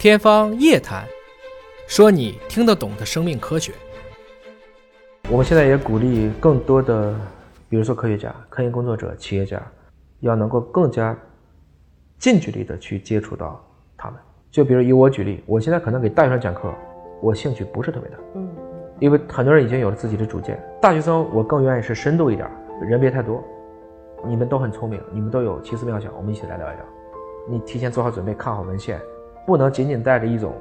[0.00, 1.04] 天方夜谭，
[1.86, 3.70] 说你听得懂的生命科学。
[5.30, 7.14] 我们现在也鼓励更多的，
[7.68, 9.60] 比如说科学家、科研工作者、企业家，
[10.20, 11.14] 要能够更加
[12.18, 13.62] 近距离的去接触到
[13.94, 14.18] 他们。
[14.50, 16.72] 就比如以我举例，我现在可能给大学生讲课，
[17.20, 18.48] 我兴趣不是特别大，嗯，
[19.00, 20.58] 因为很多人已经有了自己的主见。
[20.80, 23.44] 大学生我更愿意是深度一点，人别太多。
[24.26, 26.84] 你们都很聪明，你们都有奇思妙想，我们一起来聊一聊。
[27.46, 28.98] 你提前做好准备，看好文献，
[29.46, 30.52] 不能仅仅带着一种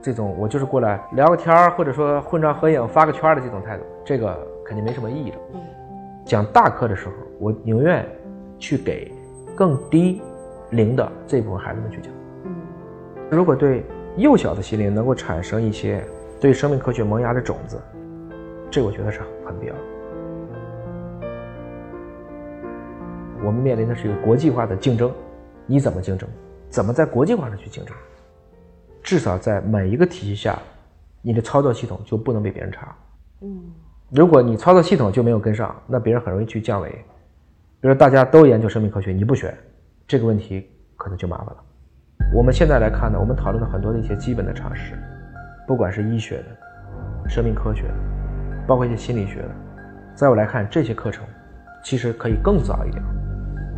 [0.00, 5.36] 这种我就是过来聊个天儿，或者说混张合影、发个圈的这种态度，这个肯定没什么意义的。
[5.54, 5.60] 嗯，
[6.24, 8.06] 讲大课的时候，我宁愿
[8.58, 9.12] 去给
[9.54, 10.22] 更低
[10.70, 12.12] 龄的这部分孩子们去讲。
[12.44, 12.54] 嗯，
[13.30, 13.84] 如果对
[14.16, 16.02] 幼小的心灵能够产生一些
[16.40, 17.80] 对生命科学萌芽的种子，
[18.70, 19.80] 这我觉得是很必要的。
[23.44, 25.12] 我们面临的是一个国际化的竞争，
[25.66, 26.28] 你怎么竞争？
[26.76, 27.96] 怎么在国际化上去竞争？
[29.02, 30.58] 至少在每一个体系下，
[31.22, 32.94] 你的操作系统就不能被别人查。
[33.40, 33.62] 嗯，
[34.10, 36.90] 如果你操作系统就没有跟上，那别人很容易去降维。
[37.80, 39.56] 比如大家都研究生命科学，你不学，
[40.06, 41.56] 这个问题可能就麻烦了。
[42.34, 44.92] 我们现在来看呢，我们讨论了很多的一些基本的常识，
[45.66, 47.94] 不管是医学的、生命科学的，
[48.66, 49.50] 包括一些心理学的，
[50.14, 51.24] 在我来看，这些课程
[51.82, 53.02] 其实可以更早一点。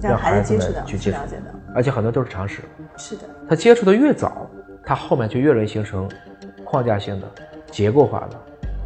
[0.00, 1.18] 让孩子接触的去接触，
[1.74, 2.62] 而且很多都是常识。
[2.96, 4.48] 是的，他接触的越早，
[4.84, 6.08] 他后面就越容易形成
[6.64, 7.28] 框架性的、
[7.70, 8.36] 结构化的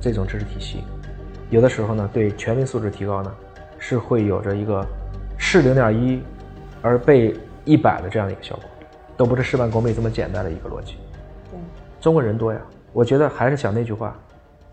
[0.00, 0.84] 这种知识体系。
[1.50, 3.34] 有的时候呢，对全民素质提高呢，
[3.78, 4.84] 是会有着一个
[5.36, 6.22] 是零点一
[6.80, 8.64] 而被一百的这样的一个效果，
[9.16, 10.96] 都不是事半功倍这么简单的一个逻辑。
[11.50, 11.58] 对，
[12.00, 12.60] 中国人多呀，
[12.92, 14.16] 我觉得还是想那句话，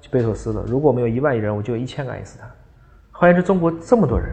[0.09, 2.49] 贝索斯的：如果我们有一万亿人，我就有一千个爱因斯坦。
[3.11, 4.29] 换言之，中国这么多人。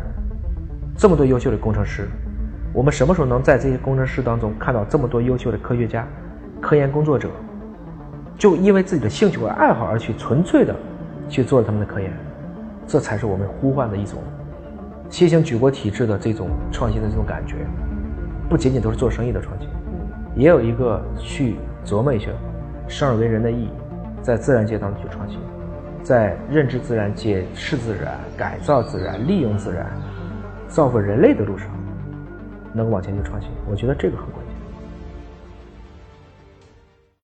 [0.97, 2.09] 这么多优秀的工程师，
[2.73, 6.07] 我们什么时候能在这些工程师当中看到这么多优秀的科学家、
[6.59, 7.29] 科研工作者，
[8.39, 10.75] 就因为自己的兴趣和爱好而去纯粹的
[11.29, 12.11] 去做他们的科研，
[12.87, 14.19] 这才是我们呼唤的一种
[15.11, 17.57] 新型举国体制的这种创新的这种感觉，
[18.49, 19.69] 不仅仅都是做生意的创新，
[20.35, 22.31] 也有一个去琢磨一下
[22.89, 23.71] 生而为人的意义，
[24.23, 25.39] 在自然界当中去创新，
[26.03, 29.87] 在认知自然、界、视自然、改造自然、利用自然。
[30.69, 31.69] 造福人类的路上，
[32.73, 34.56] 能往前去创新，我觉得这个很关键。